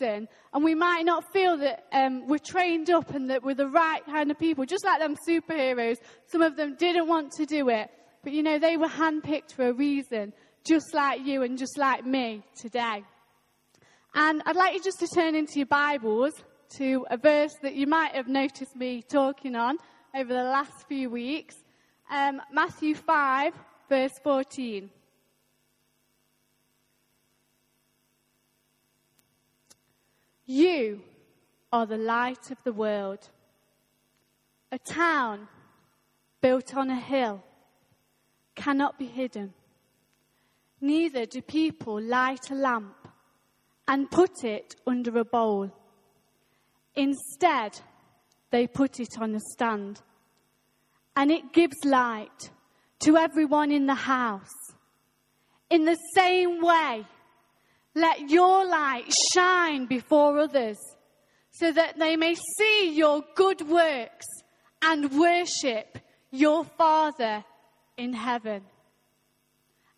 [0.00, 4.04] and we might not feel that um, we're trained up and that we're the right
[4.06, 5.96] kind of people, just like them superheroes.
[6.26, 7.90] Some of them didn't want to do it,
[8.22, 10.32] but you know, they were handpicked for a reason,
[10.66, 13.04] just like you and just like me today.
[14.14, 16.32] And I'd like you just to turn into your Bibles
[16.76, 19.76] to a verse that you might have noticed me talking on
[20.14, 21.54] over the last few weeks.
[22.10, 23.52] Um, Matthew 5,
[23.88, 24.90] verse 14.
[30.50, 31.00] You
[31.72, 33.30] are the light of the world.
[34.72, 35.46] A town
[36.40, 37.44] built on a hill
[38.56, 39.54] cannot be hidden.
[40.80, 42.96] Neither do people light a lamp
[43.86, 45.70] and put it under a bowl.
[46.96, 47.78] Instead,
[48.50, 50.02] they put it on a stand.
[51.14, 52.50] And it gives light
[53.04, 54.74] to everyone in the house.
[55.70, 57.06] In the same way,
[57.94, 60.78] let your light shine before others
[61.50, 64.26] so that they may see your good works
[64.82, 65.98] and worship
[66.30, 67.44] your Father
[67.96, 68.62] in heaven.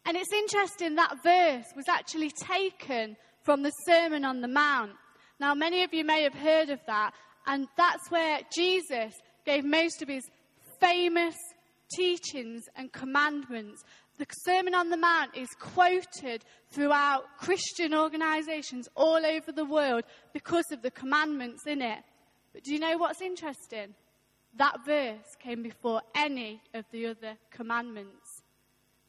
[0.05, 4.93] And it's interesting that verse was actually taken from the Sermon on the Mount.
[5.39, 7.13] Now, many of you may have heard of that,
[7.47, 10.25] and that's where Jesus gave most of his
[10.81, 11.35] famous
[11.95, 13.83] teachings and commandments
[14.23, 20.64] the Sermon on the Mount is quoted throughout Christian organizations all over the world because
[20.70, 21.98] of the commandments in it.
[22.53, 23.95] But do you know what's interesting?
[24.59, 28.42] That verse came before any of the other commandments.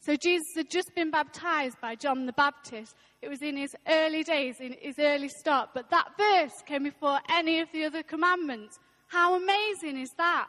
[0.00, 2.96] So Jesus had just been baptized by John the Baptist.
[3.22, 5.70] It was in his early days, in his early start.
[5.74, 8.80] But that verse came before any of the other commandments.
[9.06, 10.48] How amazing is that?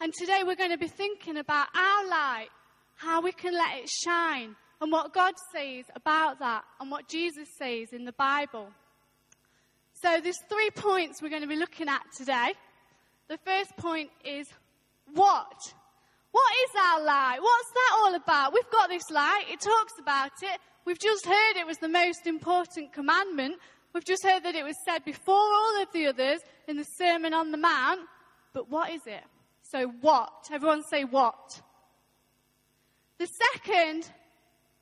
[0.00, 2.48] And today we're going to be thinking about our light
[3.00, 7.48] how we can let it shine, and what God says about that, and what Jesus
[7.58, 8.68] says in the Bible.
[10.02, 12.52] So there's three points we're going to be looking at today.
[13.28, 14.46] The first point is
[15.14, 15.74] what?
[16.30, 17.38] What is our light?
[17.40, 18.52] What's that all about?
[18.52, 20.60] We've got this light, it talks about it.
[20.84, 23.56] We've just heard it was the most important commandment.
[23.94, 27.34] We've just heard that it was said before all of the others in the Sermon
[27.34, 28.00] on the Mount.
[28.52, 29.22] But what is it?
[29.62, 30.32] So, what?
[30.52, 31.62] Everyone say what.
[33.20, 34.10] The second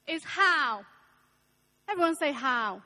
[0.06, 0.82] is how.
[1.90, 2.80] Everyone say how.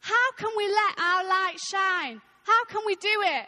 [0.00, 2.18] How can we let our light shine?
[2.42, 3.46] How can we do it?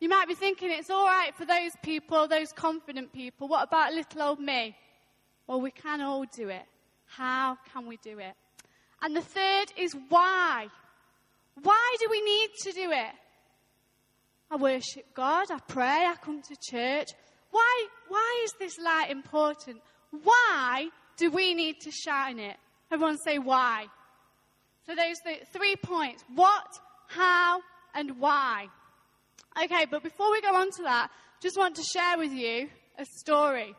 [0.00, 3.48] You might be thinking it's all right for those people, those confident people.
[3.48, 4.76] What about little old me?
[5.46, 6.66] Well, we can all do it.
[7.06, 8.34] How can we do it?
[9.00, 10.66] And the third is why.
[11.62, 13.14] Why do we need to do it?
[14.50, 17.08] I worship God, I pray, I come to church.
[17.50, 19.80] Why, why is this light important?
[20.10, 22.56] Why do we need to shine it?
[22.90, 23.86] Everyone say why.
[24.86, 26.24] So those the three points.
[26.34, 26.66] What,
[27.08, 27.60] how,
[27.94, 28.68] and why.
[29.62, 31.10] Okay, but before we go on to that,
[31.40, 33.74] just want to share with you a story.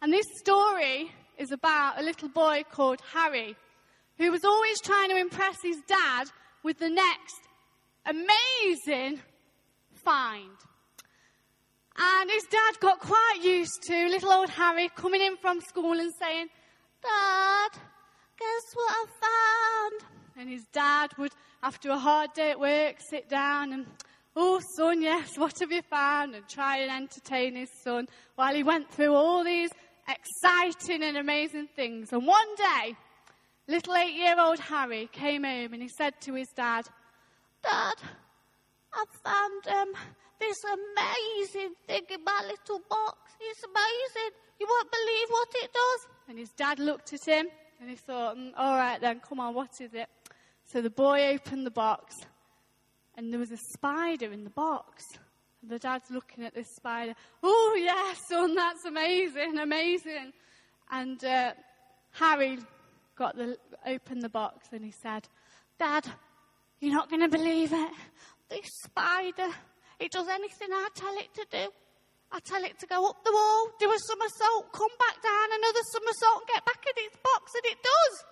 [0.00, 3.56] And this story is about a little boy called Harry,
[4.18, 6.28] who was always trying to impress his dad
[6.62, 7.40] with the next
[8.06, 9.20] amazing
[10.04, 10.50] find.
[11.98, 16.12] And his dad got quite used to little old Harry coming in from school and
[16.18, 16.48] saying,
[17.02, 17.70] Dad,
[18.38, 20.10] guess what I found?
[20.36, 21.32] And his dad would,
[21.62, 23.86] after a hard day at work, sit down and,
[24.34, 26.34] Oh, son, yes, what have you found?
[26.34, 29.70] And try and entertain his son while he went through all these
[30.08, 32.12] exciting and amazing things.
[32.12, 32.96] And one day,
[33.68, 36.86] little eight year old Harry came home and he said to his dad,
[37.62, 37.94] Dad,
[38.94, 39.92] I've found um,
[40.42, 43.32] this amazing thing in my little box.
[43.40, 44.32] It's amazing.
[44.58, 46.06] You won't believe what it does.
[46.28, 47.46] And his dad looked at him
[47.80, 50.08] and he thought, mm, all right then, come on, what is it?
[50.64, 52.20] So the boy opened the box
[53.16, 55.04] and there was a spider in the box.
[55.60, 57.14] And the dad's looking at this spider.
[57.42, 60.32] Oh, yes, son, that's amazing, amazing.
[60.90, 61.52] And uh,
[62.12, 62.58] Harry
[63.16, 65.28] got the, opened the box and he said,
[65.78, 66.04] Dad,
[66.80, 67.90] you're not going to believe it.
[68.48, 69.48] This spider
[70.02, 71.72] it does anything I tell it to do.
[72.32, 75.80] I tell it to go up the wall, do a somersault, come back down another
[75.92, 78.24] somersault, and get back in its box, and it does.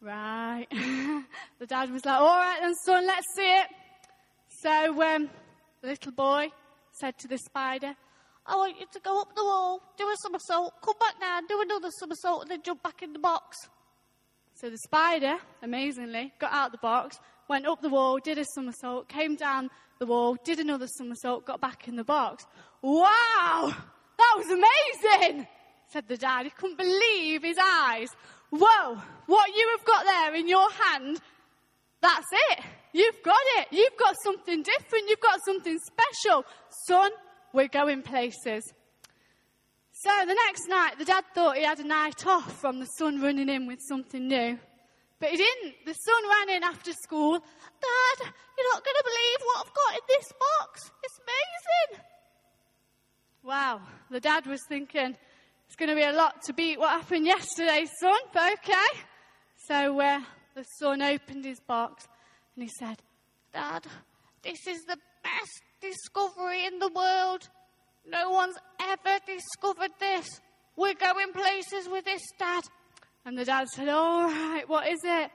[0.00, 0.66] Right.
[1.58, 3.66] the dad was like, all right then, son, let's see it.
[4.62, 5.30] So um,
[5.82, 6.48] the little boy
[6.90, 7.94] said to the spider,
[8.46, 11.60] I want you to go up the wall, do a somersault, come back down, do
[11.60, 13.56] another somersault, and then jump back in the box.
[14.54, 17.18] So the spider, amazingly, got out of the box,
[17.48, 21.60] went up the wall, did a somersault, came down the wall, did another somersault, got
[21.60, 22.44] back in the box.
[22.82, 23.74] Wow!
[24.18, 25.46] That was amazing!
[25.88, 26.44] said the dad.
[26.44, 28.08] He couldn't believe his eyes.
[28.50, 29.00] Whoa!
[29.26, 31.20] What you have got there in your hand,
[32.00, 32.60] that's it.
[32.92, 33.68] You've got it.
[33.70, 35.08] You've got something different.
[35.08, 36.44] You've got something special.
[36.86, 37.10] Son,
[37.52, 38.62] we're going places.
[39.92, 43.20] So the next night, the dad thought he had a night off from the son
[43.20, 44.58] running in with something new.
[45.18, 45.74] But he didn't.
[45.86, 47.40] The son ran in after school.
[47.80, 50.90] Dad, you're not going to believe what I've got in this box.
[51.02, 52.04] It's amazing.
[53.42, 53.80] Wow.
[54.10, 55.16] The dad was thinking,
[55.66, 59.00] it's going to be a lot to beat what happened yesterday, son, but okay.
[59.68, 60.20] So uh,
[60.54, 62.06] the son opened his box
[62.54, 62.96] and he said,
[63.52, 63.84] Dad,
[64.42, 67.48] this is the best discovery in the world.
[68.08, 70.28] No one's ever discovered this.
[70.76, 72.62] We're going places with this, Dad.
[73.24, 75.30] And the dad said, All right, what is it?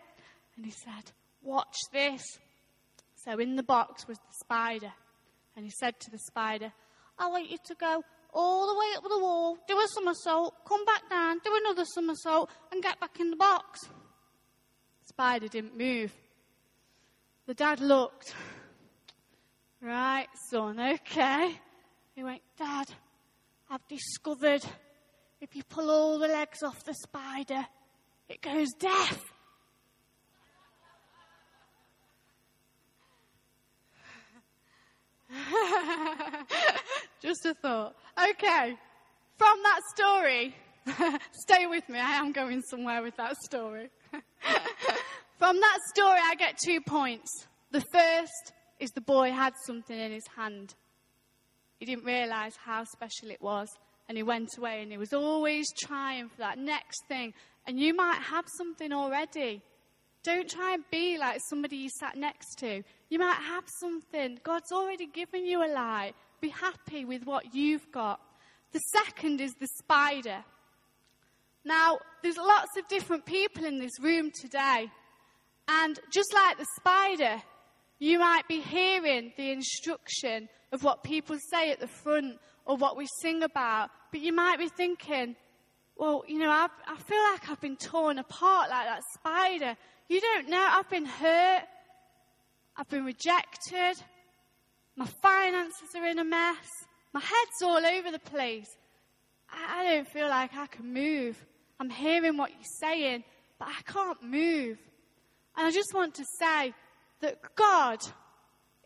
[0.55, 1.11] And he said,
[1.43, 2.21] Watch this.
[3.25, 4.91] So in the box was the spider.
[5.55, 6.71] And he said to the spider,
[7.19, 8.03] I want you to go
[8.33, 12.49] all the way up the wall, do a somersault, come back down, do another somersault,
[12.71, 13.81] and get back in the box.
[13.81, 16.13] The spider didn't move.
[17.47, 18.33] The dad looked.
[19.81, 21.59] Right, son, okay.
[22.15, 22.87] He went, Dad,
[23.69, 24.63] I've discovered
[25.39, 27.65] if you pull all the legs off the spider,
[28.29, 29.33] it goes deaf.
[37.21, 37.95] Just a thought.
[38.17, 38.75] Okay,
[39.37, 40.55] from that story,
[41.31, 43.89] stay with me, I am going somewhere with that story.
[45.37, 47.47] from that story, I get two points.
[47.71, 50.75] The first is the boy had something in his hand.
[51.79, 53.69] He didn't realize how special it was.
[54.09, 57.33] And he went away and he was always trying for that next thing.
[57.65, 59.61] And you might have something already.
[60.23, 62.83] Don't try and be like somebody you sat next to.
[63.11, 64.39] You might have something.
[64.41, 66.13] God's already given you a light.
[66.39, 68.21] Be happy with what you've got.
[68.71, 70.45] The second is the spider.
[71.65, 74.89] Now, there's lots of different people in this room today.
[75.67, 77.41] And just like the spider,
[77.99, 82.95] you might be hearing the instruction of what people say at the front or what
[82.95, 85.35] we sing about, but you might be thinking,
[85.97, 89.75] well, you know, I've, I feel like I've been torn apart like that spider.
[90.07, 91.63] You don't know, I've been hurt.
[92.81, 94.03] I've been rejected.
[94.95, 96.65] My finances are in a mess.
[97.13, 98.75] My head's all over the place.
[99.47, 101.45] I, I don't feel like I can move.
[101.79, 103.23] I'm hearing what you're saying,
[103.59, 104.79] but I can't move.
[105.55, 106.73] And I just want to say
[107.19, 107.99] that God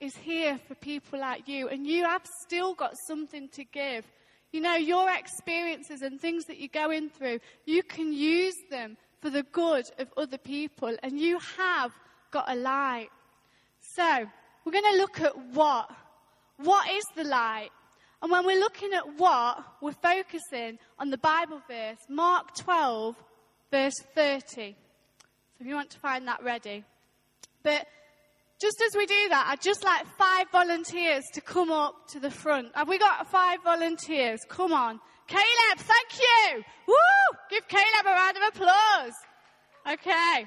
[0.01, 4.05] is here for people like you, and you have still got something to give.
[4.51, 9.29] You know, your experiences and things that you're going through, you can use them for
[9.29, 11.93] the good of other people, and you have
[12.31, 13.07] got a light.
[13.93, 14.25] So,
[14.65, 15.89] we're going to look at what.
[16.57, 17.69] What is the light?
[18.21, 23.15] And when we're looking at what, we're focusing on the Bible verse, Mark 12,
[23.71, 24.75] verse 30.
[25.57, 26.83] So if you want to find that ready.
[27.61, 27.85] But
[28.59, 32.31] just as we do that, I'd just like five volunteers to come up to the
[32.31, 32.69] front.
[32.73, 34.39] Have we got five volunteers?
[34.49, 34.99] Come on.
[35.27, 36.63] Caleb, thank you.
[36.87, 36.95] Woo!
[37.49, 39.13] Give Caleb a round of applause.
[39.93, 40.45] Okay.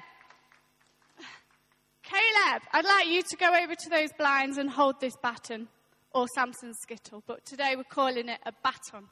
[2.09, 5.67] Caleb, I'd like you to go over to those blinds and hold this baton
[6.11, 9.07] or Samson's skittle, but today we're calling it a baton.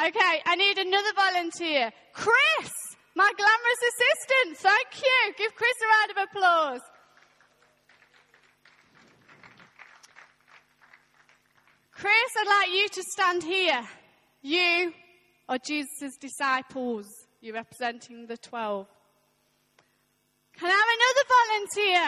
[0.00, 1.92] Okay, I need another volunteer.
[2.14, 2.72] Chris,
[3.14, 4.56] my glamorous assistant.
[4.56, 5.34] Thank you.
[5.36, 6.80] Give Chris a round of applause.
[11.92, 13.82] Chris, I'd like you to stand here.
[14.40, 14.94] You
[15.50, 17.06] are Jesus' disciples.
[17.42, 18.86] You're representing the 12.
[20.62, 22.06] Can I have another volunteer?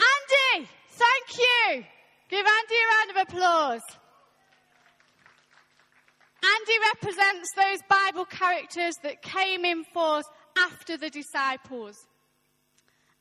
[0.00, 1.84] Andy, thank you.
[2.30, 3.82] Give Andy a round of applause.
[6.42, 10.24] Andy represents those Bible characters that came in force
[10.56, 11.98] after the disciples.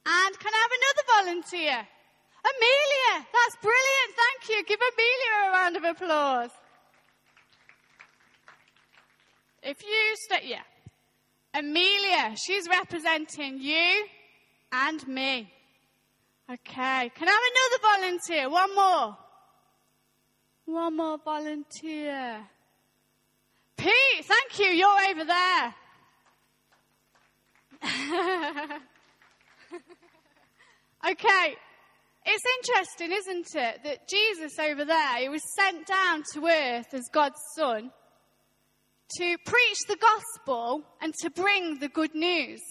[0.06, 1.86] And can I have another volunteer?
[2.48, 4.12] Amelia, that's brilliant.
[4.16, 4.64] Thank you.
[4.68, 6.52] Give Amelia a round of applause.
[9.62, 10.64] If you stay, yeah.
[11.54, 14.06] Amelia, she's representing you
[14.72, 15.52] and me.
[16.50, 17.12] Okay.
[17.16, 18.50] Can I have another volunteer?
[18.50, 19.18] One more.
[20.66, 22.48] One more volunteer.
[23.78, 24.68] Pete, thank you.
[24.68, 25.76] You're over there.
[31.10, 31.56] okay.
[32.24, 37.10] It's interesting, isn't it, that Jesus over there, he was sent down to earth as
[37.12, 37.92] God's son
[39.18, 42.62] to preach the gospel and to bring the good news.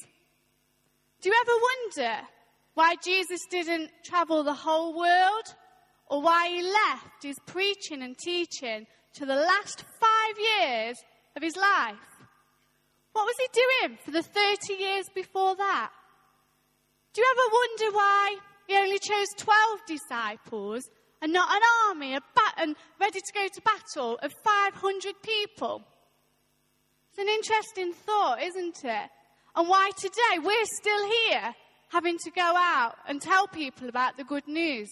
[1.20, 2.26] Do you ever wonder
[2.74, 5.54] why Jesus didn't travel the whole world
[6.06, 10.96] or why he left his preaching and teaching to the last five years
[11.36, 11.96] of his life?
[13.12, 15.90] What was he doing for the 30 years before that?
[17.12, 20.88] Do you ever wonder why he only chose 12 disciples
[21.20, 25.84] and not an army a bat- and ready to go to battle of 500 people.
[27.10, 29.10] It's an interesting thought, isn't it?
[29.56, 31.54] And why today we're still here
[31.88, 34.88] having to go out and tell people about the good news.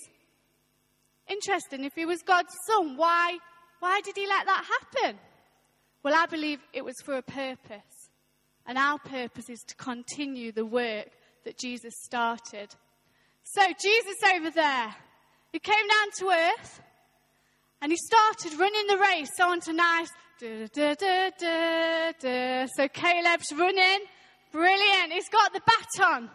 [1.28, 3.38] Interesting, if he was God's son, why,
[3.78, 5.18] why did he let that happen?
[6.02, 8.10] Well, I believe it was for a purpose.
[8.66, 11.08] And our purpose is to continue the work
[11.44, 12.74] that Jesus started.
[13.44, 14.94] So, Jesus over there,
[15.52, 16.80] he came down to earth
[17.80, 20.10] and he started running the race onto nice.
[20.40, 24.00] Da, da, da, so Caleb's running.
[24.52, 25.12] Brilliant.
[25.12, 26.30] He's got the baton.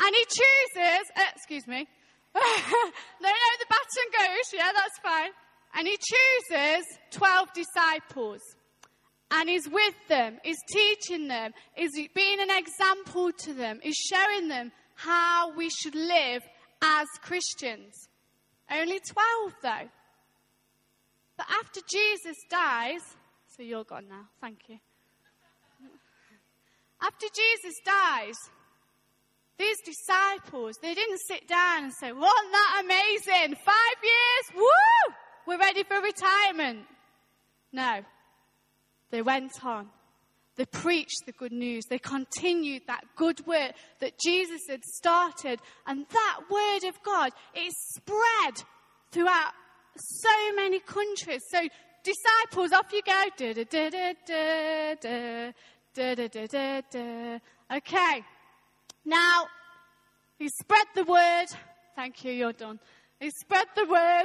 [0.00, 1.86] And he chooses, uh, excuse me.
[2.34, 4.52] no, no, the baton goes.
[4.52, 5.30] Yeah, that's fine.
[5.74, 8.40] And he chooses 12 disciples.
[9.30, 14.48] And he's with them, he's teaching them, he's being an example to them, he's showing
[14.48, 16.42] them how we should live
[16.82, 18.08] as Christians.
[18.68, 19.88] Only 12 though.
[21.36, 23.00] But after Jesus dies,
[23.60, 24.78] so you're gone now, thank you.
[27.02, 28.34] After Jesus dies,
[29.58, 33.56] these disciples, they didn't sit down and say, Wasn't that amazing?
[33.56, 34.56] Five years?
[34.56, 35.14] Woo!
[35.46, 36.86] We're ready for retirement.
[37.70, 38.00] No.
[39.10, 39.90] They went on.
[40.56, 41.84] They preached the good news.
[41.90, 45.60] They continued that good work that Jesus had started.
[45.86, 48.64] And that word of God, it spread
[49.10, 49.52] throughout
[49.96, 51.42] so many countries.
[51.50, 51.60] So,
[52.02, 53.24] disciples, off you go.
[57.72, 58.24] Okay.
[59.04, 59.46] Now,
[60.38, 61.46] he spread the word.
[61.96, 62.80] Thank you, you're done.
[63.18, 64.24] He spread the word.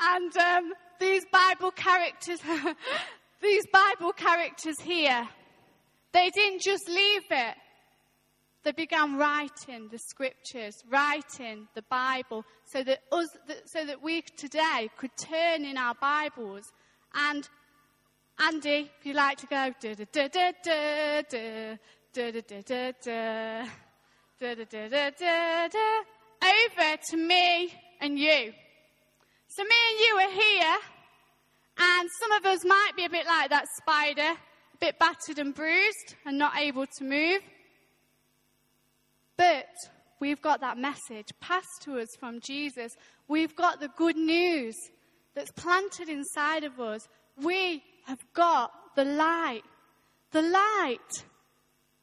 [0.00, 2.40] and um, these Bible characters,
[3.42, 5.28] these Bible characters here,
[6.12, 7.54] they didn't just leave it.
[8.64, 13.28] They began writing the scriptures, writing the Bible, so that us,
[13.66, 16.72] so that we today could turn in our Bibles.
[17.12, 17.48] And
[18.38, 21.22] Andy, if you like to go, da da da da da
[22.12, 23.64] da da da da da
[24.38, 26.02] da da da da da da
[26.42, 28.52] over to me and you.
[29.48, 30.76] So me and you are here,
[31.78, 35.54] and some of us might be a bit like that spider, a bit battered and
[35.54, 37.40] bruised and not able to move.
[39.42, 39.66] But
[40.20, 42.92] we've got that message passed to us from Jesus.
[43.28, 44.76] We've got the good news
[45.34, 47.08] that's planted inside of us.
[47.42, 49.62] We have got the light.
[50.30, 51.24] The light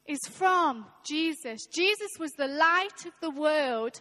[0.06, 1.66] is from Jesus.
[1.74, 4.00] Jesus was the light of the world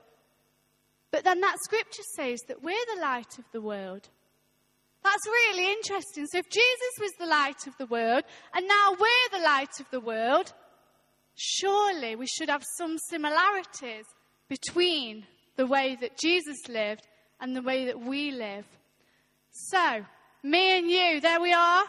[1.12, 4.08] but then that scripture says that we're the light of the world.
[5.03, 6.27] That's really interesting.
[6.27, 9.89] So if Jesus was the light of the world and now we're the light of
[9.91, 10.53] the world,
[11.39, 14.05] surely we should have some similarities
[14.50, 17.08] between the way that Jesus lived
[17.39, 18.65] and the way that we live.
[19.51, 20.05] So,
[20.43, 21.86] me and you, there we are.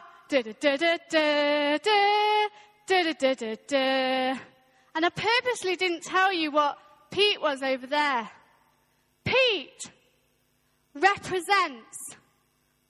[4.95, 6.79] And I purposely didn't tell you what
[7.11, 8.31] Pete was over there.
[9.25, 9.91] Pete
[10.95, 12.17] represents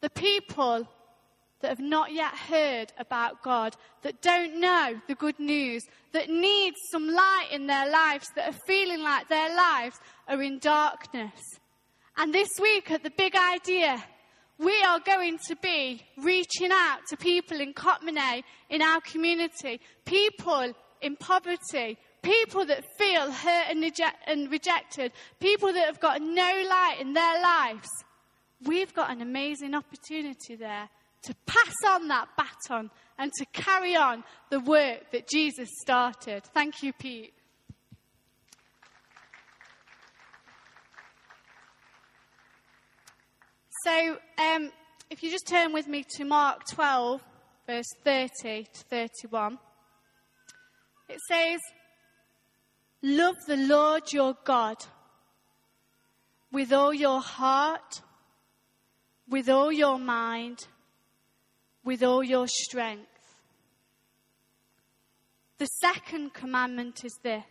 [0.00, 0.87] the people
[1.61, 6.75] that have not yet heard about God, that don't know the good news, that need
[6.90, 9.99] some light in their lives, that are feeling like their lives
[10.29, 11.40] are in darkness.
[12.17, 14.02] And this week at the big idea,
[14.59, 20.73] we are going to be reaching out to people in Cotmanhay, in our community, people
[21.00, 23.85] in poverty, people that feel hurt and,
[24.26, 27.88] and rejected, people that have got no light in their lives,
[28.64, 30.90] we've got an amazing opportunity there
[31.22, 36.44] to pass on that baton and to carry on the work that Jesus started.
[36.44, 37.34] Thank you, Pete.
[43.84, 44.70] So, um,
[45.08, 47.22] if you just turn with me to Mark 12,
[47.66, 49.58] verse 30 to 31,
[51.08, 51.60] it says,
[53.02, 54.76] Love the Lord your God
[56.52, 58.02] with all your heart,
[59.28, 60.66] with all your mind,
[61.84, 63.06] with all your strength.
[65.58, 67.44] The second commandment is this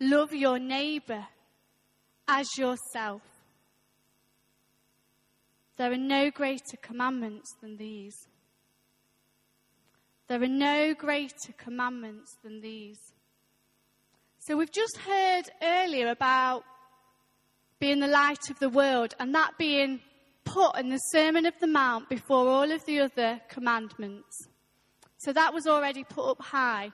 [0.00, 1.26] love your neighbor
[2.28, 3.22] as yourself.
[5.76, 8.16] There are no greater commandments than these.
[10.28, 12.98] There are no greater commandments than these.
[14.38, 16.64] So we've just heard earlier about
[17.78, 20.00] being the light of the world and that being
[20.46, 24.48] put in the Sermon of the Mount before all of the other commandments.
[25.18, 26.92] So that was already put up high.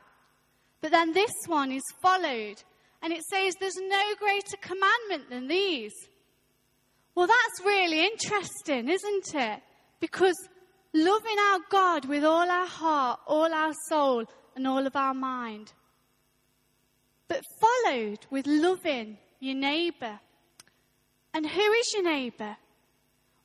[0.81, 2.57] But then this one is followed,
[3.03, 5.93] and it says there's no greater commandment than these.
[7.15, 9.61] Well, that's really interesting, isn't it?
[10.01, 10.37] Because
[10.93, 14.25] loving our God with all our heart, all our soul,
[14.57, 15.73] and all of our mind.
[17.29, 20.21] But followed with loving your neighbour.
[21.35, 22.57] And who is your neighbour?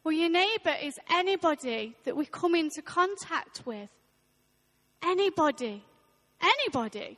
[0.07, 3.89] Well, your neighbour is anybody that we come into contact with.
[5.03, 5.83] Anybody.
[6.41, 7.17] Anybody.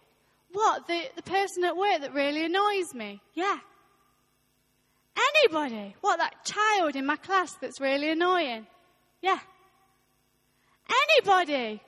[0.51, 0.87] What?
[0.87, 3.21] The, the person at work that really annoys me?
[3.35, 3.59] Yeah.
[5.35, 5.95] Anybody.
[6.01, 6.17] What?
[6.17, 8.65] That child in my class that's really annoying?
[9.21, 9.37] Yeah.
[11.13, 11.83] Anybody.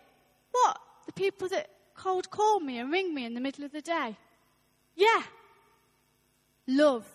[0.51, 0.77] What?
[1.07, 4.15] The people that cold call me and ring me in the middle of the day?
[4.95, 5.23] Yeah.
[6.67, 7.07] Love.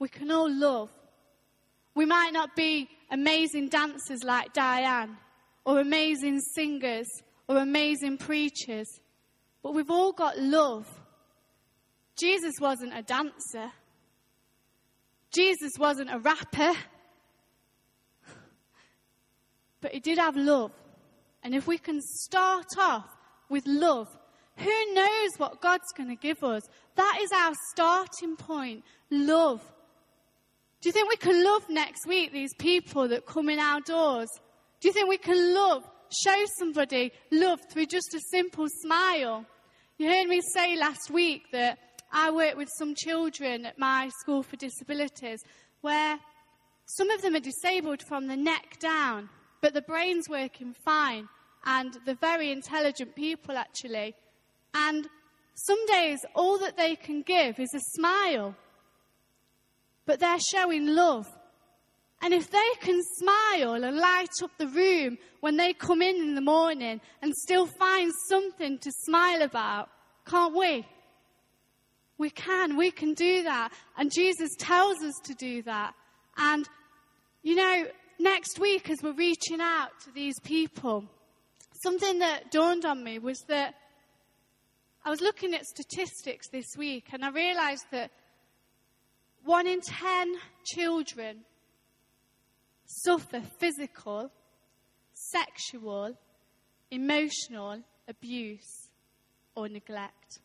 [0.00, 0.90] We can all love.
[1.98, 5.16] We might not be amazing dancers like Diane,
[5.64, 7.08] or amazing singers,
[7.48, 8.86] or amazing preachers,
[9.64, 10.86] but we've all got love.
[12.16, 13.72] Jesus wasn't a dancer.
[15.32, 16.72] Jesus wasn't a rapper.
[19.80, 20.70] But he did have love.
[21.42, 23.08] And if we can start off
[23.48, 24.06] with love,
[24.56, 26.62] who knows what God's going to give us?
[26.94, 28.84] That is our starting point.
[29.10, 29.60] Love.
[30.80, 34.28] Do you think we can love next week these people that come in our doors?
[34.80, 39.44] Do you think we can love, show somebody love through just a simple smile?
[39.98, 41.80] You heard me say last week that
[42.12, 45.40] I work with some children at my school for disabilities
[45.80, 46.20] where
[46.86, 49.28] some of them are disabled from the neck down,
[49.60, 51.28] but the brain's working fine
[51.64, 54.14] and they're very intelligent people actually.
[54.74, 55.08] And
[55.54, 58.54] some days all that they can give is a smile
[60.08, 61.28] but they're showing love.
[62.22, 66.34] And if they can smile and light up the room when they come in in
[66.34, 69.90] the morning and still find something to smile about,
[70.26, 70.86] can't we?
[72.16, 73.70] We can, we can do that.
[73.98, 75.94] And Jesus tells us to do that.
[76.38, 76.66] And,
[77.42, 77.84] you know,
[78.18, 81.04] next week as we're reaching out to these people,
[81.82, 83.74] something that dawned on me was that
[85.04, 88.10] I was looking at statistics this week and I realized that
[89.44, 91.38] one in ten children
[92.84, 94.30] suffer physical,
[95.12, 96.16] sexual,
[96.90, 98.88] emotional abuse
[99.54, 100.40] or neglect.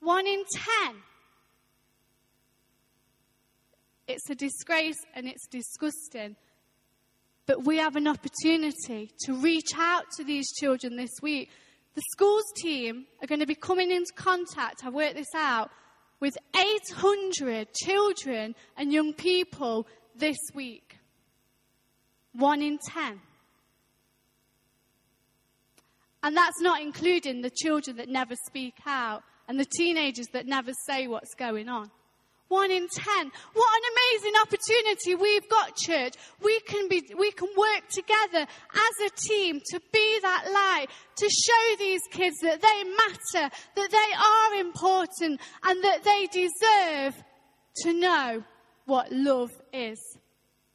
[0.00, 0.96] One in ten.
[4.06, 6.36] It's a disgrace and it's disgusting.
[7.46, 11.50] But we have an opportunity to reach out to these children this week.
[11.94, 15.70] The schools team are going to be coming into contact, I've worked this out,
[16.20, 20.98] with 800 children and young people this week.
[22.32, 23.20] One in ten.
[26.22, 30.72] And that's not including the children that never speak out and the teenagers that never
[30.86, 31.90] say what's going on.
[32.54, 33.32] One in ten.
[33.52, 36.14] What an amazing opportunity we've got, church.
[36.40, 40.86] We can be, we can work together as a team to be that light,
[41.16, 47.24] to show these kids that they matter, that they are important, and that they deserve
[47.78, 48.44] to know
[48.86, 49.98] what love is.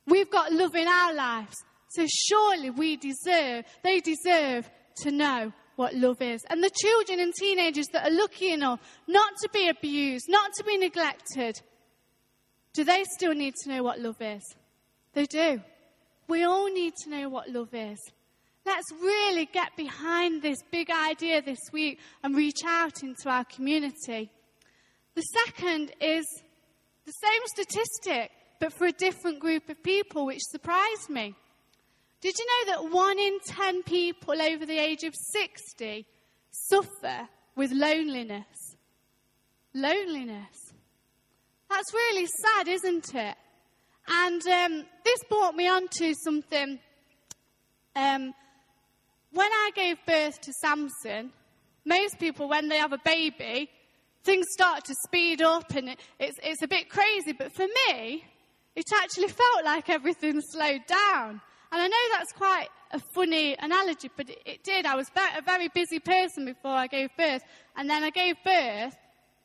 [0.05, 1.55] We've got love in our lives,
[1.91, 4.69] so surely we deserve, they deserve
[5.03, 6.43] to know what love is.
[6.49, 10.63] And the children and teenagers that are lucky enough not to be abused, not to
[10.65, 11.61] be neglected,
[12.73, 14.43] do they still need to know what love is?
[15.13, 15.61] They do.
[16.27, 17.99] We all need to know what love is.
[18.65, 24.29] Let's really get behind this big idea this week and reach out into our community.
[25.15, 26.25] The second is
[27.05, 31.33] the same statistic, but for a different group of people, which surprised me.
[32.21, 36.05] Did you know that one in ten people over the age of 60
[36.51, 38.75] suffer with loneliness?
[39.73, 40.68] Loneliness.
[41.69, 43.35] That's really sad, isn't it?
[44.07, 46.79] And um, this brought me on to something.
[47.95, 48.33] Um,
[49.31, 51.31] when I gave birth to Samson,
[51.85, 53.69] most people, when they have a baby,
[54.23, 57.33] things start to speed up and it, it's, it's a bit crazy.
[57.33, 58.23] But for me,
[58.75, 61.41] it actually felt like everything slowed down.
[61.71, 64.87] And I know that's quite a funny analogy, but it, it did.
[64.87, 67.43] I was a very busy person before I gave birth.
[67.77, 68.95] And then I gave birth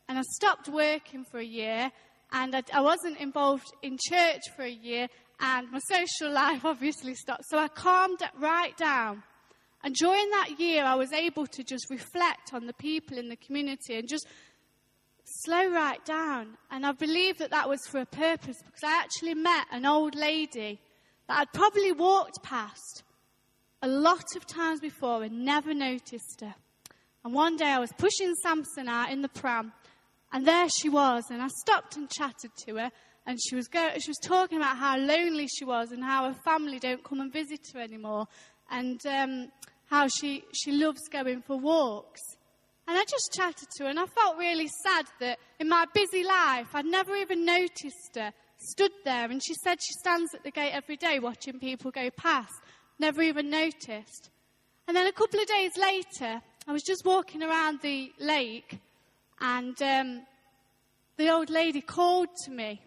[0.09, 1.93] and I stopped working for a year
[2.35, 5.09] and I, I wasn't involved in church for a year
[5.41, 7.45] and my social life obviously stopped.
[7.49, 9.23] So I calmed right down.
[9.83, 13.37] And during that year, I was able to just reflect on the people in the
[13.37, 14.27] community and just
[15.25, 16.57] slow right down.
[16.71, 20.15] And I believe that that was for a purpose because I actually met an old
[20.15, 20.81] lady
[21.29, 23.03] that I'd probably walked past
[23.83, 26.55] a lot of times before and never noticed her.
[27.25, 29.73] And one day I was pushing Samson out in the pram,
[30.35, 32.91] and there she was, and I stopped and chatted to her,
[33.25, 36.37] and she was go- she was talking about how lonely she was and how her
[36.45, 38.27] family don't come and visit her anymore,
[38.69, 39.53] and um,
[39.87, 42.21] how she she loves going for walks.
[42.89, 46.25] And I just chatted to her, and I felt really sad that in my busy
[46.25, 50.51] life I'd never even noticed her stood there, and she said she stands at the
[50.51, 52.61] gate every day watching people go past,
[52.99, 54.31] never even noticed.
[54.89, 58.81] And then a couple of days later, I was just walking around the lake,
[59.41, 60.23] and um,
[61.17, 62.81] the old lady called to me.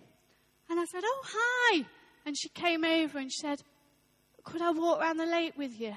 [0.70, 1.86] And I said, Oh, hi.
[2.26, 3.62] And she came over and she said,
[4.44, 5.96] Could I walk around the lake with you?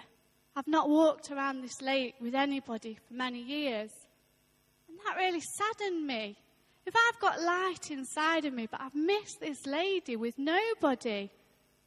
[0.57, 3.91] I've not walked around this lake with anybody for many years.
[4.89, 6.37] And that really saddened me.
[6.87, 11.31] If I've got light inside of me, but I've missed this lady with nobody,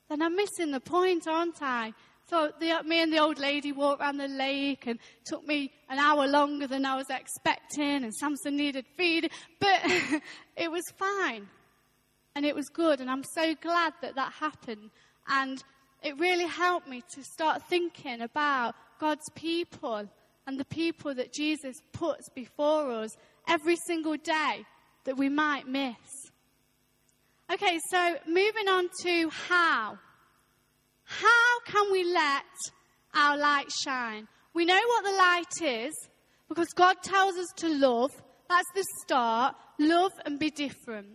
[0.10, 1.93] then I'm missing the point, aren't I?
[2.29, 5.99] So the, me and the old lady walked around the lake and took me an
[5.99, 9.81] hour longer than I was expecting and Samson needed feeding, but
[10.55, 11.47] it was fine.
[12.36, 14.89] And it was good and I'm so glad that that happened.
[15.27, 15.63] And
[16.01, 20.09] it really helped me to start thinking about God's people
[20.47, 23.15] and the people that Jesus puts before us
[23.47, 24.65] every single day
[25.05, 25.95] that we might miss.
[27.51, 29.97] Okay, so moving on to how.
[31.21, 32.43] How can we let
[33.13, 34.28] our light shine?
[34.54, 35.93] We know what the light is
[36.49, 38.12] because God tells us to love.
[38.49, 39.56] That's the start.
[39.80, 41.08] Love and be different.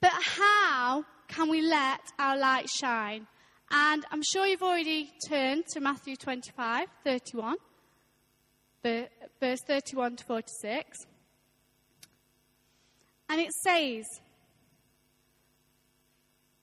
[0.00, 3.26] But how can we let our light shine?
[3.70, 7.56] And I'm sure you've already turned to Matthew 25, 31,
[8.82, 11.06] verse 31 to 46.
[13.28, 14.04] And it says,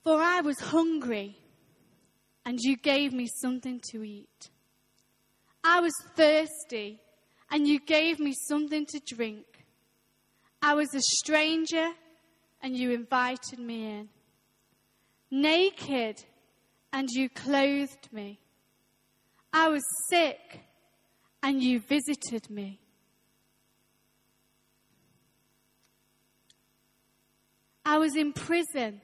[0.03, 1.37] For I was hungry,
[2.45, 4.49] and you gave me something to eat.
[5.63, 7.01] I was thirsty,
[7.49, 9.45] and you gave me something to drink.
[10.61, 11.89] I was a stranger,
[12.61, 14.09] and you invited me in.
[15.31, 16.23] Naked,
[16.93, 18.39] and you clothed me.
[19.51, 20.61] I was sick,
[21.41, 22.79] and you visited me.
[27.85, 28.99] I was in prison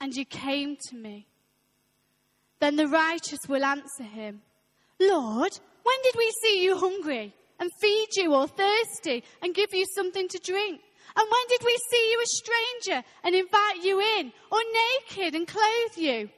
[0.00, 1.28] and you came to me.
[2.60, 4.42] Then the righteous will answer him,
[5.00, 9.86] Lord, when did we see you hungry and feed you or thirsty and give you
[9.94, 10.80] something to drink?
[11.16, 14.58] And when did we see you a stranger and invite you in or
[15.08, 16.28] naked and clothe you?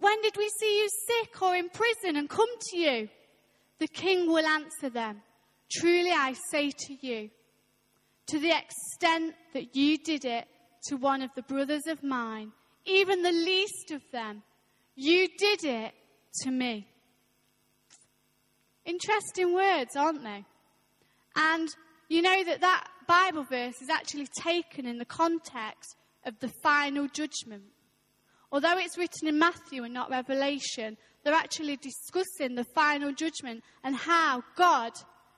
[0.00, 3.08] When did we see you sick or in prison and come to you?
[3.78, 5.22] The king will answer them,
[5.70, 7.30] Truly I say to you,
[8.26, 10.46] to the extent that you did it
[10.88, 12.52] to one of the brothers of mine,
[12.84, 14.42] even the least of them,
[14.96, 15.92] you did it
[16.42, 16.86] to me.
[18.84, 20.44] Interesting words, aren't they?
[21.36, 21.68] And
[22.08, 27.06] you know that that Bible verse is actually taken in the context of the final
[27.08, 27.64] judgment.
[28.50, 33.94] Although it's written in Matthew and not Revelation, they're actually discussing the final judgment and
[33.94, 34.92] how God,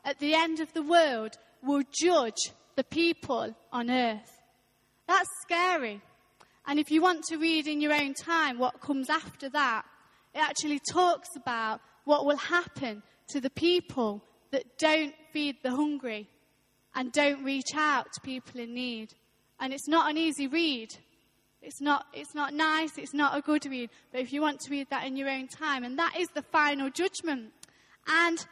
[0.04, 4.30] at the end of the world, will judge the people on earth.
[5.06, 6.02] That's scary.
[6.68, 9.86] And if you want to read in your own time what comes after that,
[10.34, 16.28] it actually talks about what will happen to the people that don't feed the hungry
[16.94, 19.14] and don't reach out to people in need.
[19.58, 20.94] And it's not an easy read.
[21.62, 24.70] It's not, it's not nice, it's not a good read, but if you want to
[24.70, 27.50] read that in your own time, and that is the final judgment.
[28.06, 28.46] And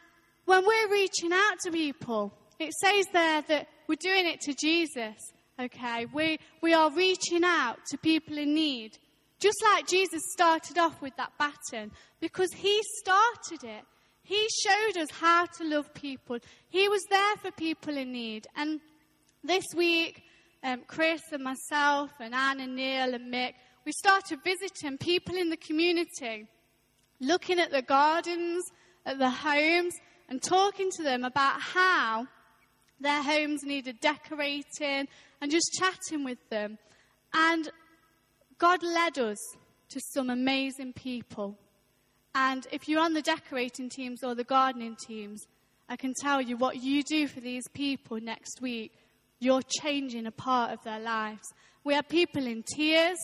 [0.47, 5.33] when we're reaching out to people, it says there that we're doing it to Jesus.
[5.59, 8.99] Okay, we, we are reaching out to people in need.
[9.40, 13.85] Just like Jesus started off with that baton, because he started it.
[14.23, 16.38] He showed us how to love people.
[16.69, 18.47] He was there for people in need.
[18.57, 18.81] And
[19.45, 20.25] this week,
[20.62, 23.53] um, Chris and myself and Anne and Neil and Mick,
[23.85, 26.49] we started visiting people in the community,
[27.21, 28.64] looking at the gardens,
[29.07, 29.95] at the homes,
[30.29, 32.27] and talking to them about how
[33.01, 35.09] their homes needed decorating
[35.41, 36.79] and just chatting with them.
[37.35, 37.71] And
[38.59, 39.39] God led us
[39.91, 41.57] to some amazing people.
[42.35, 45.47] And if you're on the decorating teams or the gardening teams,
[45.89, 48.93] I can tell you what you do for these people next week,
[49.39, 51.53] you're changing a part of their lives.
[51.85, 53.19] We had people in tears.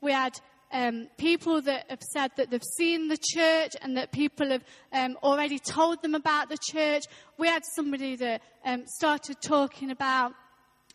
[0.00, 0.40] We had
[0.72, 5.16] um, people that have said that they've seen the church and that people have um,
[5.22, 7.04] already told them about the church.
[7.38, 10.32] We had somebody that um, started talking about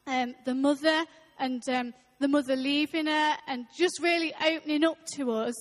[0.05, 1.05] um, the mother
[1.39, 5.55] and um, the mother leaving her and just really opening up to us.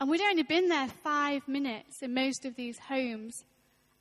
[0.00, 3.34] And we'd only been there five minutes in most of these homes.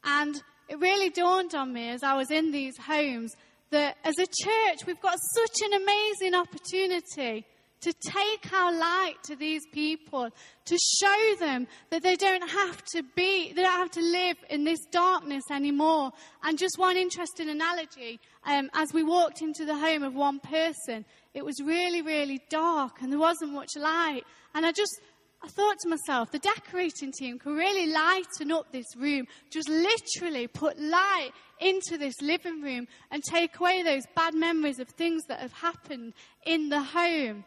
[0.03, 3.33] And it really dawned on me as I was in these homes
[3.71, 7.45] that as a church, we've got such an amazing opportunity
[7.85, 10.27] to take our light to these people,
[10.65, 14.63] to show them that they don't have to be, they don't have to live in
[14.63, 16.11] this darkness anymore.
[16.43, 21.05] And just one interesting analogy, um, as we walked into the home of one person,
[21.35, 24.23] it was really, really dark and there wasn't much light.
[24.55, 24.99] And I just,
[25.43, 30.47] I thought to myself, the decorating team could really lighten up this room, just literally
[30.47, 35.39] put light into this living room and take away those bad memories of things that
[35.39, 36.13] have happened
[36.47, 37.45] in the home.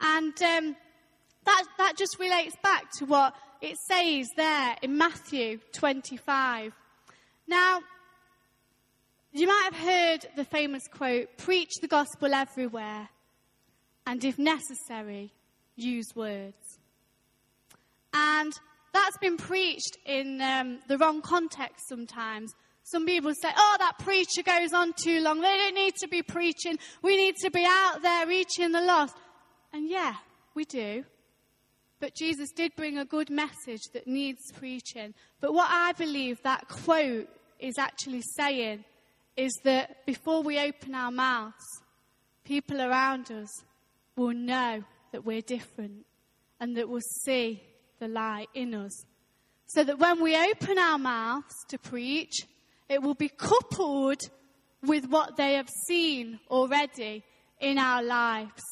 [0.00, 0.76] And um,
[1.44, 6.72] that, that just relates back to what it says there in Matthew 25.
[7.46, 7.80] Now,
[9.32, 13.08] you might have heard the famous quote preach the gospel everywhere,
[14.06, 15.32] and if necessary,
[15.76, 16.78] use words.
[18.12, 18.52] And
[18.92, 22.52] that's been preached in um, the wrong context sometimes.
[22.84, 25.40] Some people say, oh, that preacher goes on too long.
[25.40, 26.78] They don't need to be preaching.
[27.02, 29.14] We need to be out there reaching the lost.
[29.72, 30.14] And yeah,
[30.54, 31.04] we do.
[32.00, 35.14] But Jesus did bring a good message that needs preaching.
[35.40, 37.28] But what I believe that quote
[37.58, 38.84] is actually saying
[39.36, 41.82] is that before we open our mouths,
[42.44, 43.48] people around us
[44.16, 46.06] will know that we're different
[46.60, 47.62] and that will see
[47.98, 49.04] the light in us.
[49.66, 52.46] So that when we open our mouths to preach,
[52.88, 54.22] it will be coupled
[54.82, 57.24] with what they have seen already
[57.60, 58.62] in our lives.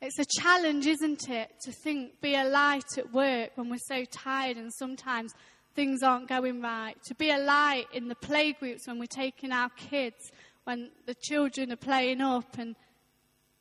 [0.00, 4.04] It's a challenge, isn't it, to think, be a light at work when we're so
[4.04, 5.32] tired and sometimes
[5.74, 6.94] things aren't going right.
[7.06, 10.30] To be a light in the playgroups when we're taking our kids,
[10.64, 12.58] when the children are playing up.
[12.58, 12.76] And,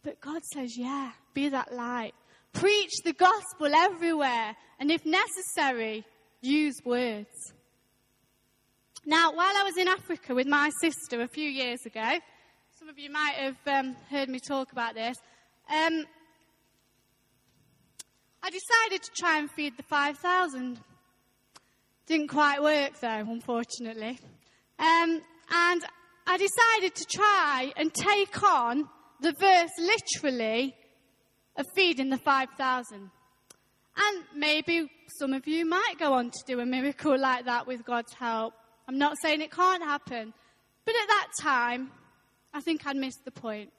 [0.04, 2.14] but God says, yeah, be that light.
[2.54, 4.56] Preach the gospel everywhere.
[4.80, 6.06] And if necessary,
[6.42, 7.54] use words.
[9.08, 12.20] Now, while I was in Africa with my sister a few years ago,
[12.78, 15.18] some of you might have um, heard me talk about this.
[15.74, 16.06] Um,
[18.44, 20.80] I decided to try and feed the 5,000.
[22.06, 24.20] Didn't quite work though, unfortunately.
[24.80, 25.86] Um, and
[26.26, 28.88] I decided to try and take on
[29.22, 30.76] the verse literally
[31.58, 33.10] of feeding the 5,000.
[34.00, 34.88] And maybe
[35.20, 38.54] some of you might go on to do a miracle like that with God's help.
[38.88, 40.34] I'm not saying it can't happen.
[40.86, 41.92] But at that time,
[42.54, 43.72] I think I'd missed the point.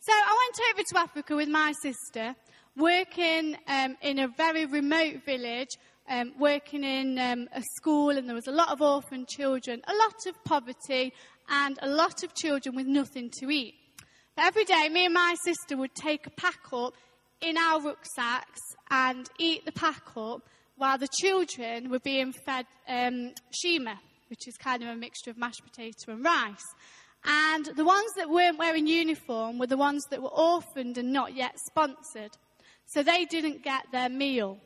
[0.00, 2.34] So I went over to Africa with my sister
[2.76, 5.70] working um, in a very remote village,
[6.08, 9.94] um, working in um, a school, and there was a lot of orphan children, a
[9.94, 11.12] lot of poverty,
[11.48, 13.74] and a lot of children with nothing to eat.
[14.34, 16.94] But every day, me and my sister would take a pack up
[17.40, 18.60] in our rucksacks
[18.90, 20.42] and eat the pack up
[20.76, 25.38] while the children were being fed um, shima, which is kind of a mixture of
[25.38, 26.64] mashed potato and rice.
[27.24, 31.34] And the ones that weren't wearing uniform were the ones that were orphaned and not
[31.34, 32.36] yet sponsored.
[32.86, 34.58] So they didn't get their meal.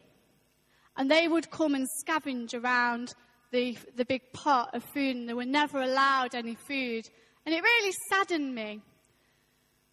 [0.96, 3.14] And they would come and scavenge around
[3.50, 7.04] the, the big pot of food, and they were never allowed any food.
[7.46, 8.80] And it really saddened me.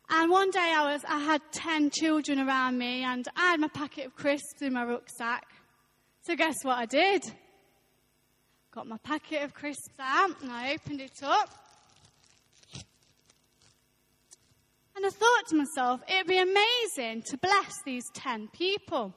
[0.09, 3.67] And one day I, was, I had 10 children around me, and I had my
[3.67, 5.45] packet of crisps in my rucksack.
[6.21, 7.23] So guess what I did?
[8.71, 11.49] Got my packet of crisps out, and I opened it up.
[14.97, 19.13] And I thought to myself, it'd be amazing to bless these 10 people.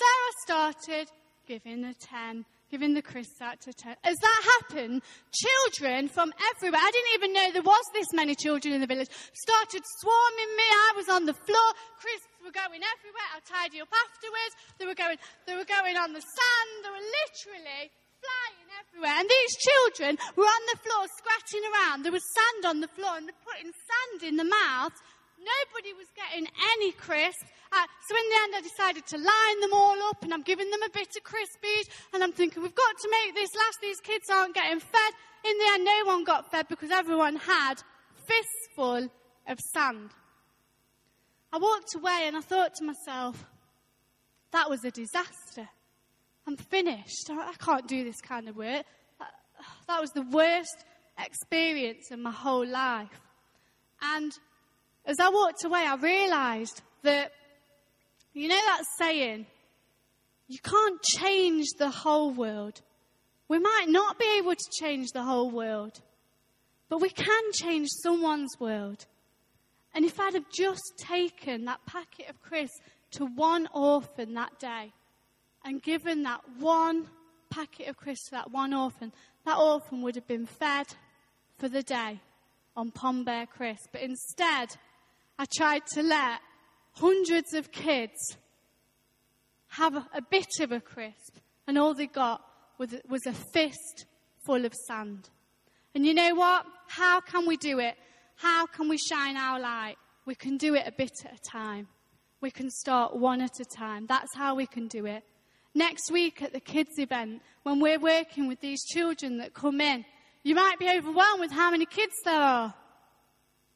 [0.00, 1.10] I started
[1.48, 3.96] giving the 10, giving the crisps out to 10.
[4.04, 5.02] As that happened,
[5.34, 9.10] children from everywhere, I didn't even know there was this many children in the village,
[9.34, 10.62] started swarming me.
[10.62, 11.68] I was on the floor.
[11.98, 13.26] Crisps were going everywhere.
[13.34, 14.54] I'll tidy up afterwards.
[14.78, 16.70] They were going, they were going on the sand.
[16.86, 17.90] They were literally
[18.20, 19.16] flying everywhere.
[19.16, 22.04] And these children were on the floor scratching around.
[22.04, 24.94] There was sand on the floor and they're putting sand in the mouth.
[25.40, 27.40] Nobody was getting any crisp.
[27.72, 30.70] Uh, so in the end, I decided to line them all up and I'm giving
[30.70, 31.88] them a bit of crisp each.
[32.12, 33.78] And I'm thinking, we've got to make this last.
[33.80, 35.12] These kids aren't getting fed.
[35.44, 37.80] In the end, no one got fed because everyone had
[38.26, 39.08] fistful
[39.48, 40.10] of sand.
[41.52, 43.44] I walked away and I thought to myself,
[44.52, 45.68] that was a disaster.
[46.50, 47.30] I'm finished.
[47.30, 48.84] I can't do this kind of work.
[49.86, 50.84] That was the worst
[51.16, 53.20] experience in my whole life.
[54.02, 54.32] And
[55.06, 57.30] as I walked away, I realized that,
[58.34, 59.46] you know that saying,
[60.48, 62.80] you can't change the whole world.
[63.46, 66.00] We might not be able to change the whole world,
[66.88, 69.06] but we can change someone's world.
[69.94, 72.80] And if I'd have just taken that packet of crisps
[73.12, 74.92] to one orphan that day,
[75.64, 77.06] and given that one
[77.50, 79.12] packet of crisps to that one orphan,
[79.44, 80.86] that orphan would have been fed
[81.58, 82.20] for the day
[82.76, 83.88] on Pom Bear crisps.
[83.92, 84.68] But instead,
[85.38, 86.40] I tried to let
[86.92, 88.36] hundreds of kids
[89.68, 92.42] have a, a bit of a crisp, and all they got
[92.78, 94.06] was, was a fist
[94.44, 95.28] full of sand.
[95.94, 96.64] And you know what?
[96.88, 97.96] How can we do it?
[98.36, 99.96] How can we shine our light?
[100.24, 101.88] We can do it a bit at a time.
[102.40, 104.06] We can start one at a time.
[104.06, 105.22] That's how we can do it.
[105.74, 110.04] Next week at the kids' event, when we're working with these children that come in,
[110.42, 112.74] you might be overwhelmed with how many kids there are.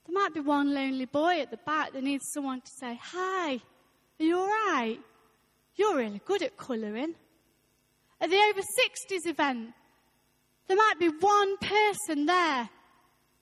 [0.06, 3.60] There might be one lonely boy at the back that needs someone to say, Hi,
[4.20, 5.00] are you alright?
[5.76, 7.14] You're really good at colouring.
[8.20, 9.70] At the over 60s event,
[10.66, 12.68] there might be one person there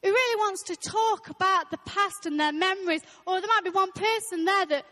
[0.02, 3.70] who really wants to talk about the past and their memories, or there might be
[3.70, 4.84] one person there that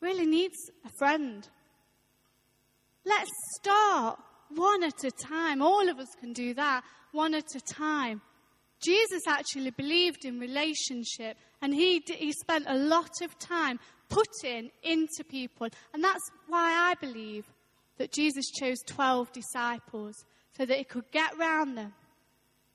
[0.00, 1.48] really needs a friend.
[3.06, 4.18] Let's start
[4.50, 5.62] one at a time.
[5.62, 8.20] All of us can do that, one at a time.
[8.82, 15.22] Jesus actually believed in relationship and he, he spent a lot of time putting into
[15.28, 15.68] people.
[15.94, 17.46] And that's why I believe
[17.98, 20.16] that Jesus chose 12 disciples
[20.56, 21.94] so that he could get round them.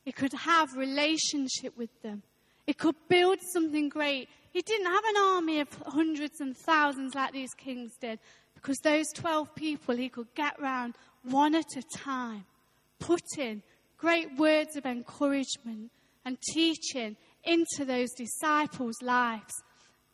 [0.05, 2.23] He could have relationship with them.
[2.65, 4.29] He could build something great.
[4.51, 8.19] He didn't have an army of hundreds and thousands like these kings did
[8.53, 12.45] because those 12 people he could get round one at a time,
[12.99, 13.63] putting
[13.97, 15.91] great words of encouragement
[16.25, 19.53] and teaching into those disciples' lives.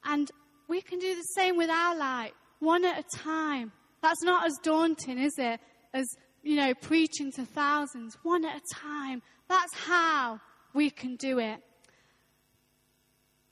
[0.06, 0.30] And
[0.68, 3.72] we can do the same with our life, one at a time.
[4.02, 5.60] That's not as daunting, is it?
[5.94, 6.06] As,
[6.44, 9.22] you know, preaching to thousands, one at a time.
[9.50, 10.40] That's how
[10.74, 11.60] we can do it.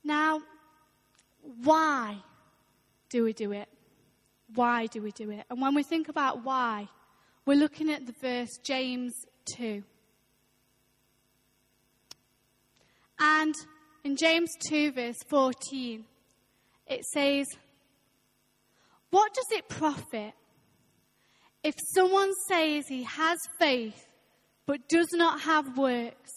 [0.04, 0.40] Now,
[1.62, 2.18] why
[3.08, 3.68] do we do it?
[4.54, 5.44] Why do we do it?
[5.50, 6.88] And when we think about why,
[7.44, 9.12] we're looking at the verse James
[9.56, 9.82] 2.
[13.18, 13.54] And
[14.04, 16.04] in James 2, verse 14,
[16.86, 17.46] it says,
[19.10, 20.32] What does it profit
[21.62, 24.06] if someone says he has faith
[24.66, 26.30] but does not have works?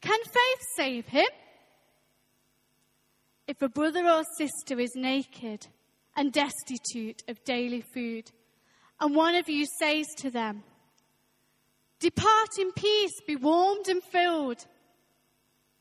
[0.00, 1.26] Can faith save him?
[3.46, 5.66] If a brother or sister is naked
[6.16, 8.30] and destitute of daily food,
[9.00, 10.64] and one of you says to them,
[12.00, 14.66] Depart in peace, be warmed and filled,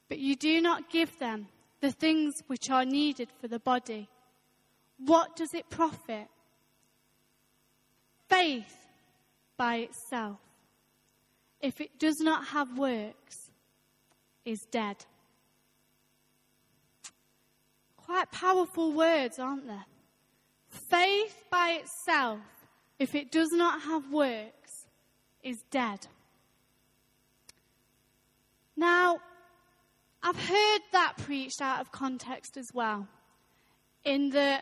[0.07, 1.47] but you do not give them
[1.81, 4.07] the things which are needed for the body,
[4.97, 6.27] what does it profit?
[8.29, 8.75] Faith
[9.57, 10.39] by itself,
[11.61, 13.51] if it does not have works,
[14.45, 14.97] is dead.
[18.05, 19.81] Quite powerful words, aren't they?
[20.69, 22.39] Faith by itself,
[22.99, 24.85] if it does not have works,
[25.43, 26.05] is dead.
[28.77, 29.19] Now,
[30.21, 33.07] I've heard that preached out of context as well.
[34.03, 34.59] In the,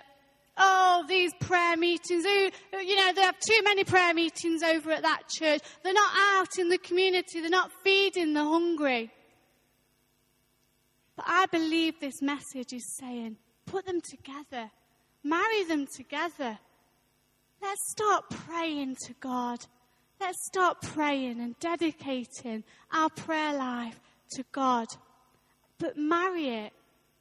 [0.58, 5.02] oh, these prayer meetings, oh, you know, they have too many prayer meetings over at
[5.02, 5.62] that church.
[5.84, 9.12] They're not out in the community, they're not feeding the hungry.
[11.16, 14.72] But I believe this message is saying, put them together,
[15.24, 16.58] marry them together.
[17.62, 19.60] Let's start praying to God.
[20.20, 24.00] Let's start praying and dedicating our prayer life
[24.32, 24.88] to God
[25.84, 26.74] but marry it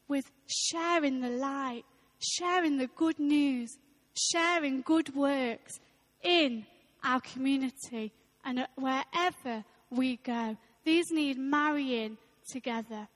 [0.07, 1.83] with sharing the light,
[2.21, 3.77] sharing the good news,
[4.15, 5.81] sharing good works
[6.23, 6.65] in
[7.03, 8.13] our community
[8.45, 10.57] and wherever we go.
[10.85, 12.19] These need marrying
[12.53, 13.09] together.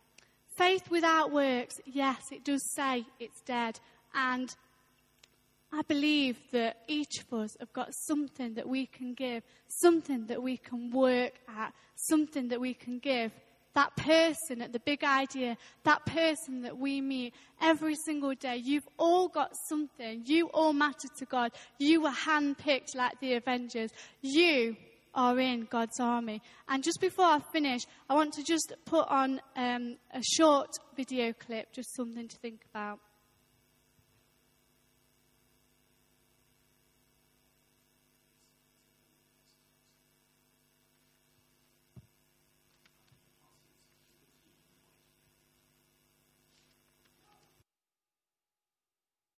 [0.56, 3.78] Faith without works, yes, it does say it's dead.
[4.14, 4.54] And
[5.72, 10.42] I believe that each of us have got something that we can give, something that
[10.42, 13.32] we can work at, something that we can give
[13.76, 18.56] that person at the big idea, that person that we meet every single day.
[18.56, 20.22] You've all got something.
[20.24, 21.52] You all matter to God.
[21.78, 23.90] You were handpicked like the Avengers.
[24.22, 24.76] You
[25.16, 26.42] are in God's army.
[26.68, 31.32] And just before I finish, I want to just put on um, a short video
[31.32, 33.00] clip, just something to think about.